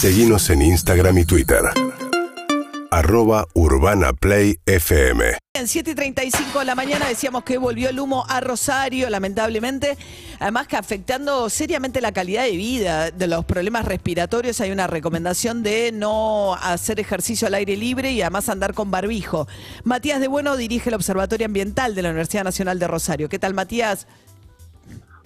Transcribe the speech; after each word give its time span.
Seguimos 0.00 0.48
en 0.50 0.62
Instagram 0.62 1.18
y 1.18 1.24
Twitter. 1.24 1.58
Arroba 2.92 3.48
Urbana 3.54 4.12
Play 4.12 4.60
FM. 4.64 5.24
En 5.54 5.64
7.35 5.64 6.60
de 6.60 6.64
la 6.64 6.76
mañana 6.76 7.08
decíamos 7.08 7.42
que 7.42 7.58
volvió 7.58 7.88
el 7.88 7.98
humo 7.98 8.24
a 8.28 8.40
Rosario, 8.40 9.10
lamentablemente, 9.10 9.98
además 10.38 10.68
que 10.68 10.76
afectando 10.76 11.50
seriamente 11.50 12.00
la 12.00 12.12
calidad 12.12 12.44
de 12.44 12.52
vida, 12.52 13.10
de 13.10 13.26
los 13.26 13.44
problemas 13.44 13.86
respiratorios, 13.86 14.60
hay 14.60 14.70
una 14.70 14.86
recomendación 14.86 15.64
de 15.64 15.90
no 15.90 16.54
hacer 16.54 17.00
ejercicio 17.00 17.48
al 17.48 17.54
aire 17.54 17.76
libre 17.76 18.12
y 18.12 18.22
además 18.22 18.48
andar 18.48 18.74
con 18.74 18.92
barbijo. 18.92 19.48
Matías 19.82 20.20
de 20.20 20.28
Bueno 20.28 20.56
dirige 20.56 20.90
el 20.90 20.94
Observatorio 20.94 21.46
Ambiental 21.46 21.96
de 21.96 22.02
la 22.02 22.10
Universidad 22.10 22.44
Nacional 22.44 22.78
de 22.78 22.86
Rosario. 22.86 23.28
¿Qué 23.28 23.40
tal, 23.40 23.52
Matías? 23.52 24.06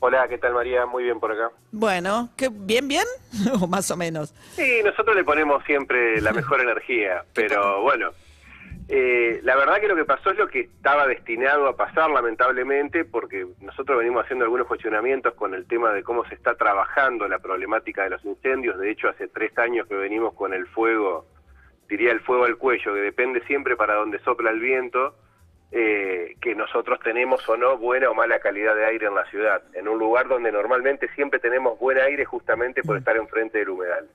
Hola, 0.00 0.28
¿qué 0.28 0.38
tal 0.38 0.54
María? 0.54 0.86
Muy 0.86 1.04
bien 1.04 1.18
por 1.18 1.32
acá. 1.32 1.50
Bueno, 1.72 2.28
¿qué, 2.36 2.48
¿bien, 2.52 2.86
bien? 2.86 3.06
o 3.60 3.66
más 3.66 3.90
o 3.90 3.96
menos. 3.96 4.32
Sí, 4.52 4.80
nosotros 4.84 5.16
le 5.16 5.24
ponemos 5.24 5.64
siempre 5.64 6.20
la 6.20 6.32
mejor 6.32 6.60
energía, 6.60 7.24
pero 7.34 7.82
bueno, 7.82 8.10
eh, 8.88 9.40
la 9.42 9.56
verdad 9.56 9.80
que 9.80 9.88
lo 9.88 9.96
que 9.96 10.04
pasó 10.04 10.30
es 10.30 10.38
lo 10.38 10.46
que 10.46 10.60
estaba 10.60 11.06
destinado 11.08 11.66
a 11.66 11.76
pasar 11.76 12.10
lamentablemente, 12.10 13.04
porque 13.04 13.46
nosotros 13.60 13.98
venimos 13.98 14.24
haciendo 14.24 14.44
algunos 14.44 14.68
cuestionamientos 14.68 15.34
con 15.34 15.52
el 15.52 15.66
tema 15.66 15.92
de 15.92 16.04
cómo 16.04 16.24
se 16.26 16.36
está 16.36 16.54
trabajando 16.54 17.26
la 17.26 17.40
problemática 17.40 18.04
de 18.04 18.10
los 18.10 18.24
incendios. 18.24 18.78
De 18.78 18.92
hecho, 18.92 19.08
hace 19.08 19.26
tres 19.26 19.56
años 19.58 19.88
que 19.88 19.96
venimos 19.96 20.32
con 20.34 20.54
el 20.54 20.68
fuego, 20.68 21.26
diría 21.88 22.12
el 22.12 22.20
fuego 22.20 22.44
al 22.44 22.56
cuello, 22.56 22.94
que 22.94 23.00
depende 23.00 23.44
siempre 23.48 23.74
para 23.74 23.94
donde 23.94 24.20
sopla 24.20 24.50
el 24.50 24.60
viento 24.60 25.16
eh, 25.70 26.36
que 26.40 26.54
nosotros 26.54 26.98
tenemos 27.00 27.46
o 27.46 27.56
no 27.56 27.76
buena 27.76 28.08
o 28.08 28.14
mala 28.14 28.38
calidad 28.38 28.74
de 28.74 28.86
aire 28.86 29.06
en 29.06 29.14
la 29.14 29.26
ciudad, 29.26 29.62
en 29.74 29.86
un 29.86 29.98
lugar 29.98 30.26
donde 30.26 30.50
normalmente 30.50 31.08
siempre 31.14 31.40
tenemos 31.40 31.78
buen 31.78 31.98
aire 31.98 32.24
justamente 32.24 32.82
por 32.82 32.96
estar 32.96 33.16
enfrente 33.16 33.58
del 33.58 33.68
humedal. 33.68 34.08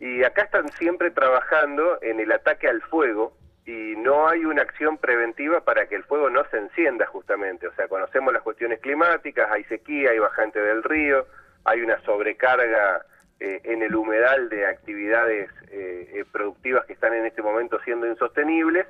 Y 0.00 0.24
acá 0.24 0.44
están 0.44 0.70
siempre 0.72 1.10
trabajando 1.10 1.98
en 2.00 2.20
el 2.20 2.32
ataque 2.32 2.68
al 2.68 2.80
fuego 2.82 3.36
y 3.66 3.96
no 3.96 4.28
hay 4.28 4.46
una 4.46 4.62
acción 4.62 4.96
preventiva 4.96 5.60
para 5.60 5.86
que 5.88 5.96
el 5.96 6.04
fuego 6.04 6.30
no 6.30 6.42
se 6.50 6.56
encienda 6.56 7.04
justamente. 7.04 7.66
O 7.66 7.74
sea, 7.74 7.86
conocemos 7.86 8.32
las 8.32 8.42
cuestiones 8.42 8.80
climáticas, 8.80 9.50
hay 9.50 9.64
sequía, 9.64 10.12
hay 10.12 10.18
bajante 10.18 10.58
del 10.58 10.82
río, 10.82 11.26
hay 11.64 11.82
una 11.82 12.00
sobrecarga 12.00 13.04
eh, 13.40 13.60
en 13.64 13.82
el 13.82 13.94
humedal 13.94 14.48
de 14.48 14.66
actividades 14.66 15.50
eh, 15.70 16.24
productivas 16.32 16.86
que 16.86 16.94
están 16.94 17.12
en 17.12 17.26
este 17.26 17.42
momento 17.42 17.78
siendo 17.84 18.06
insostenibles 18.06 18.86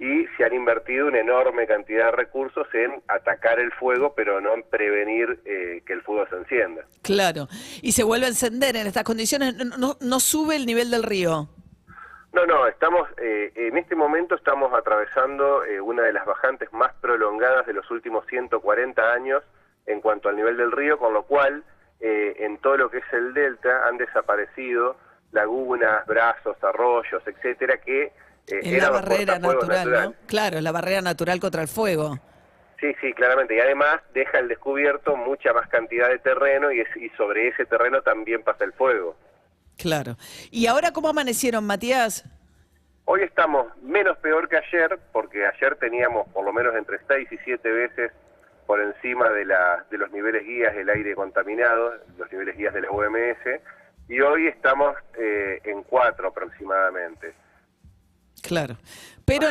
y 0.00 0.26
se 0.38 0.44
han 0.46 0.54
invertido 0.54 1.08
una 1.08 1.20
enorme 1.20 1.66
cantidad 1.66 2.06
de 2.06 2.12
recursos 2.12 2.66
en 2.72 3.02
atacar 3.06 3.60
el 3.60 3.70
fuego, 3.72 4.14
pero 4.16 4.40
no 4.40 4.54
en 4.54 4.62
prevenir 4.62 5.42
eh, 5.44 5.82
que 5.84 5.92
el 5.92 6.00
fuego 6.00 6.26
se 6.30 6.36
encienda. 6.36 6.86
Claro, 7.02 7.48
y 7.82 7.92
se 7.92 8.02
vuelve 8.02 8.24
a 8.24 8.30
encender 8.30 8.76
en 8.76 8.86
estas 8.86 9.04
condiciones, 9.04 9.54
no, 9.78 9.98
no 10.00 10.20
sube 10.20 10.56
el 10.56 10.64
nivel 10.64 10.90
del 10.90 11.02
río. 11.02 11.50
No, 12.32 12.46
no, 12.46 12.66
estamos, 12.66 13.10
eh, 13.18 13.52
en 13.54 13.76
este 13.76 13.94
momento 13.94 14.36
estamos 14.36 14.72
atravesando 14.72 15.64
eh, 15.66 15.82
una 15.82 16.04
de 16.04 16.14
las 16.14 16.24
bajantes 16.24 16.72
más 16.72 16.94
prolongadas 17.02 17.66
de 17.66 17.74
los 17.74 17.90
últimos 17.90 18.24
140 18.28 19.12
años 19.12 19.42
en 19.84 20.00
cuanto 20.00 20.30
al 20.30 20.36
nivel 20.36 20.56
del 20.56 20.72
río, 20.72 20.98
con 20.98 21.12
lo 21.12 21.24
cual 21.24 21.62
en 22.02 22.56
todo 22.58 22.78
lo 22.78 22.90
que 22.90 22.96
es 22.96 23.12
el 23.12 23.34
delta 23.34 23.86
han 23.86 23.98
desaparecido 23.98 24.96
lagunas, 25.32 26.06
brazos, 26.06 26.56
arroyos, 26.64 27.22
etcétera, 27.26 27.76
que 27.76 28.10
eh, 28.46 28.78
la 28.80 28.90
barrera 28.90 29.38
natural, 29.38 29.90
¿no? 29.90 30.14
Claro, 30.26 30.60
la 30.60 30.72
barrera 30.72 31.00
natural 31.00 31.40
contra 31.40 31.62
el 31.62 31.68
fuego. 31.68 32.18
Sí, 32.80 32.94
sí, 33.00 33.12
claramente. 33.12 33.54
Y 33.56 33.60
además 33.60 34.00
deja 34.14 34.38
al 34.38 34.48
descubierto 34.48 35.16
mucha 35.16 35.52
más 35.52 35.68
cantidad 35.68 36.08
de 36.08 36.18
terreno 36.18 36.72
y, 36.72 36.80
y 36.80 37.08
sobre 37.16 37.48
ese 37.48 37.66
terreno 37.66 38.02
también 38.02 38.42
pasa 38.42 38.64
el 38.64 38.72
fuego. 38.72 39.16
Claro. 39.76 40.16
¿Y 40.50 40.66
ahora 40.66 40.92
cómo 40.92 41.08
amanecieron, 41.08 41.64
Matías? 41.64 42.24
Hoy 43.04 43.22
estamos 43.22 43.66
menos 43.82 44.16
peor 44.18 44.48
que 44.48 44.56
ayer, 44.56 44.98
porque 45.12 45.46
ayer 45.46 45.76
teníamos 45.76 46.28
por 46.28 46.44
lo 46.44 46.52
menos 46.52 46.74
entre 46.76 46.98
6 47.08 47.28
y 47.32 47.38
7 47.44 47.70
veces 47.70 48.12
por 48.66 48.80
encima 48.80 49.28
de, 49.30 49.46
la, 49.46 49.84
de 49.90 49.98
los 49.98 50.12
niveles 50.12 50.44
guías 50.44 50.74
del 50.76 50.88
aire 50.90 51.14
contaminado, 51.16 51.94
los 52.16 52.30
niveles 52.30 52.56
guías 52.56 52.72
de 52.72 52.82
la 52.82 52.90
OMS, 52.90 53.60
y 54.08 54.20
hoy 54.20 54.46
estamos 54.46 54.94
eh, 55.18 55.60
en 55.64 55.82
4 55.82 56.28
aproximadamente. 56.28 57.34
Claro. 58.42 58.76
Pero, 59.24 59.46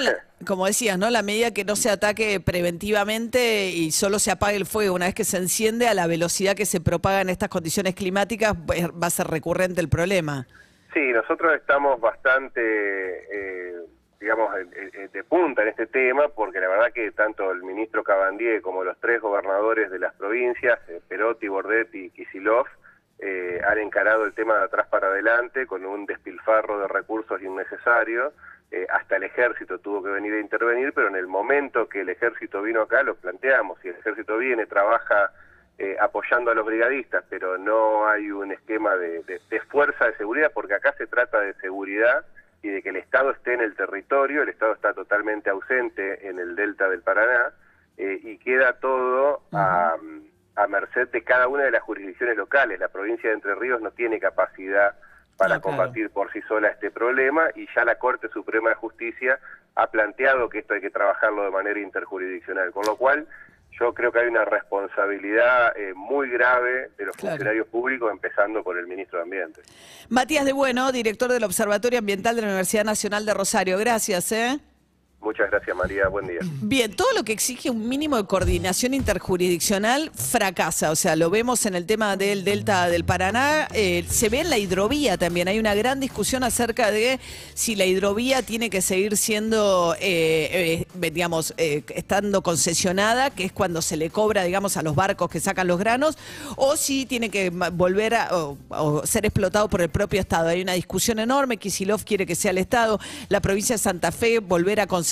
como 0.46 0.66
decías, 0.66 0.98
¿no? 0.98 1.10
La 1.10 1.24
medida 1.24 1.54
que 1.54 1.64
no 1.64 1.78
se 1.78 1.90
ataque 1.90 2.42
preventivamente 2.42 3.68
y 3.68 3.92
solo 3.92 4.20
se 4.20 4.30
apague 4.30 4.58
el 4.58 4.66
fuego 4.66 4.96
una 4.96 5.06
vez 5.06 5.16
que 5.16 5.24
se 5.24 5.38
enciende, 5.38 5.88
a 5.88 5.94
la 5.94 6.06
velocidad 6.06 6.56
que 6.56 6.66
se 6.66 6.82
propaga 6.82 7.22
en 7.22 7.30
estas 7.30 7.48
condiciones 7.48 7.96
climáticas, 7.96 8.54
va 8.54 9.08
a 9.08 9.10
ser 9.10 9.28
recurrente 9.28 9.80
el 9.80 9.88
problema. 9.88 10.48
Sí, 10.94 11.12
nosotros 11.14 11.56
estamos 11.56 12.02
bastante, 12.02 12.60
eh, 12.62 13.76
digamos, 14.20 14.50
de 15.14 15.24
punta 15.24 15.62
en 15.62 15.70
este 15.70 15.86
tema, 15.88 16.28
porque 16.28 16.60
la 16.60 16.68
verdad 16.68 16.92
que 16.94 17.12
tanto 17.12 17.50
el 17.52 17.64
ministro 17.64 18.04
Cabandier 18.04 18.62
como 18.62 18.84
los 18.84 19.00
tres 19.00 19.22
gobernadores 19.22 19.92
de 19.92 20.00
las 20.00 20.14
provincias, 20.16 20.78
eh, 20.90 21.00
Perotti, 21.08 21.48
Bordetti 21.48 22.06
y 22.06 22.10
Kisilov, 22.10 22.66
eh, 23.20 23.62
han 23.68 23.78
encarado 23.78 24.26
el 24.26 24.34
tema 24.34 24.58
de 24.58 24.64
atrás 24.66 24.88
para 24.88 25.08
adelante 25.08 25.68
con 25.68 25.86
un 25.86 26.06
despilfarro 26.06 26.80
de 26.80 26.88
recursos 26.88 27.42
innecesarios 27.42 28.34
eh, 28.72 28.86
hasta 28.90 29.16
el 29.16 29.24
ejército 29.24 29.80
tuvo 29.80 30.04
que 30.04 30.12
venir 30.12 30.34
a 30.34 30.40
intervenir, 30.40 30.94
pero 30.94 31.08
en 31.08 31.16
el 31.16 31.28
momento 31.28 31.90
que 31.90 32.02
el 32.02 32.10
ejército 32.10 32.62
vino 32.62 32.82
acá 32.82 33.02
lo 33.02 33.16
planteamos, 33.16 33.80
si 33.82 33.88
el 33.88 33.96
ejército 33.96 34.38
viene, 34.38 34.68
trabaja 34.68 35.32
eh, 35.80 35.98
apoyando 36.00 36.52
a 36.52 36.54
los 36.54 36.66
brigadistas, 36.66 37.24
pero 37.30 37.58
no 37.58 38.08
hay 38.08 38.30
un 38.30 38.52
esquema 38.52 38.96
de, 38.96 39.24
fuerza 39.70 40.06
de 40.06 40.18
seguridad, 40.18 40.52
porque 40.54 40.76
acá 40.76 40.94
se 40.98 41.08
trata 41.08 41.40
de 41.40 41.54
seguridad 41.56 42.26
y 42.62 42.68
de 42.68 42.84
que 42.84 42.90
el 42.90 42.98
Estado 42.98 43.32
esté 43.32 43.54
en 43.54 43.62
el 43.62 43.76
territorio, 43.76 44.44
el 44.44 44.50
Estado 44.50 44.74
está 44.74 44.94
totalmente 44.94 45.50
ausente 45.50 46.28
en 46.28 46.38
el 46.38 46.56
delta 46.56 46.90
del 46.90 47.02
Paraná, 47.02 47.54
eh, 47.98 48.20
y 48.22 48.38
queda 48.38 48.74
todo 48.74 49.42
a, 49.52 49.96
a 50.56 50.68
merced 50.68 51.08
de 51.08 51.24
cada 51.24 51.48
una 51.48 51.64
de 51.64 51.72
las 51.72 51.82
jurisdicciones 51.82 52.38
locales. 52.38 52.80
La 52.80 52.90
provincia 52.90 53.30
de 53.30 53.36
Entre 53.36 53.56
Ríos 53.56 53.82
no 53.82 53.92
tiene 53.92 54.20
capacidad 54.20 54.96
para 55.40 55.56
ah, 55.56 55.62
combatir 55.62 56.10
por 56.10 56.32
sí 56.34 56.42
sola 56.48 56.68
este 56.68 56.92
problema 56.92 57.46
y 57.56 57.66
ya 57.74 57.86
la 57.86 57.96
Corte 57.96 58.28
Suprema 58.28 58.72
de 58.72 58.76
Justicia 58.76 59.40
ha 59.76 59.88
planteado 59.88 60.50
que 60.50 60.60
esto 60.60 60.74
hay 60.74 60.82
que 60.82 60.90
trabajarlo 60.90 61.44
de 61.44 61.50
manera 61.50 61.80
interjurisdiccional, 61.80 62.72
con 62.72 62.86
lo 62.86 62.98
cual 62.98 63.26
yo 63.80 63.94
creo 63.94 64.12
que 64.12 64.20
hay 64.20 64.28
una 64.28 64.44
responsabilidad 64.44 65.78
eh, 65.78 65.94
muy 65.96 66.30
grave 66.30 66.90
de 66.98 67.06
los 67.06 67.16
funcionarios 67.16 67.68
públicos, 67.68 68.12
empezando 68.12 68.62
por 68.62 68.78
el 68.78 68.86
ministro 68.86 69.20
de 69.20 69.24
Ambiente. 69.24 69.62
Matías 70.10 70.44
de 70.44 70.52
Bueno, 70.52 70.92
director 70.92 71.32
del 71.32 71.46
Observatorio 71.46 72.00
Ambiental 72.00 72.36
de 72.36 72.42
la 72.42 72.48
Universidad 72.50 72.84
Nacional 72.84 73.26
de 73.26 73.34
Rosario. 73.34 73.78
Gracias. 73.78 74.34
¿eh? 74.34 74.60
Muchas 75.22 75.52
gracias, 75.52 75.76
María. 75.76 76.08
Buen 76.08 76.28
día. 76.28 76.40
Bien, 76.62 76.96
todo 76.96 77.12
lo 77.14 77.26
que 77.26 77.34
exige 77.34 77.70
un 77.70 77.90
mínimo 77.90 78.16
de 78.16 78.24
coordinación 78.24 78.94
interjurisdiccional 78.94 80.12
fracasa. 80.16 80.92
O 80.92 80.96
sea, 80.96 81.18
lo 81.18 81.30
vemos 81.30 81.66
en 81.66 81.76
el 81.76 81.86
tema 81.86 82.16
del 82.16 82.46
Delta 82.46 82.88
del 82.88 83.04
Paraná. 83.04 83.68
Eh, 83.74 84.06
se 84.08 84.30
ve 84.30 84.40
en 84.40 84.50
la 84.50 84.58
hidrovía 84.58 85.18
también. 85.18 85.50
Hay 85.50 85.60
una 85.60 85.76
gran 85.76 86.00
discusión 86.00 86.46
acerca 86.46 86.90
de 86.90 87.20
si 87.54 87.76
la 87.76 87.86
hidrovía 87.86 88.44
tiene 88.44 88.70
que 88.70 88.82
seguir 88.82 89.18
siendo, 89.18 89.94
eh, 90.00 90.86
eh, 91.02 91.12
digamos, 91.12 91.54
estando 91.58 92.42
concesionada, 92.42 93.30
que 93.30 93.44
es 93.44 93.52
cuando 93.52 93.82
se 93.82 93.98
le 93.98 94.10
cobra, 94.10 94.44
digamos, 94.44 94.78
a 94.78 94.84
los 94.84 94.96
barcos 94.96 95.30
que 95.30 95.42
sacan 95.42 95.68
los 95.68 95.80
granos, 95.80 96.18
o 96.56 96.78
si 96.78 97.06
tiene 97.06 97.30
que 97.30 97.50
volver 97.50 98.16
a 98.16 98.30
o, 98.34 99.06
ser 99.06 99.26
explotado 99.26 99.68
por 99.68 99.82
el 99.82 99.90
propio 99.90 100.22
Estado. 100.22 100.48
Hay 100.48 100.62
una 100.62 100.74
discusión 100.74 101.20
enorme. 101.20 101.58
Kisilov 101.58 102.06
quiere 102.06 102.26
que 102.26 102.36
sea 102.36 102.52
el 102.52 102.58
Estado. 102.58 103.02
La 103.28 103.42
provincia 103.42 103.76
de 103.76 103.80
Santa 103.80 104.14
Fe 104.14 104.40
volver 104.40 104.80
a 104.80 104.88
concesionar 104.88 105.09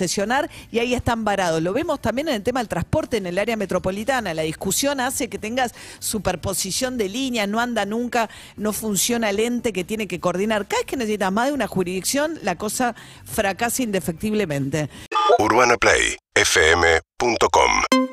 y 0.72 0.80
ahí 0.80 0.94
están 0.94 1.24
varados. 1.24 1.62
Lo 1.62 1.72
vemos 1.74 2.02
también 2.02 2.28
en 2.30 2.36
el 2.36 2.44
tema 2.44 2.60
del 2.60 2.68
transporte 2.68 3.18
en 3.18 3.26
el 3.26 3.40
área 3.40 3.58
metropolitana. 3.58 4.34
La 4.34 4.44
discusión 4.44 5.00
hace 5.00 5.30
que 5.30 5.38
tengas 5.38 5.74
superposición 6.00 6.98
de 6.98 7.10
líneas, 7.10 7.48
no 7.48 7.60
anda 7.60 7.86
nunca, 7.86 8.30
no 8.56 8.74
funciona 8.74 9.30
el 9.30 9.40
ente 9.40 9.74
que 9.74 9.84
tiene 9.84 10.08
que 10.08 10.20
coordinar. 10.20 10.68
Cada 10.68 10.82
vez 10.82 10.88
que 10.88 10.98
necesitas 10.98 11.32
más 11.32 11.48
de 11.48 11.54
una 11.54 11.68
jurisdicción, 11.68 12.40
la 12.44 12.56
cosa 12.56 12.96
fracasa 13.26 13.84
indefectiblemente. 13.84 14.90
UrbanaPlayFM.com 15.40 18.07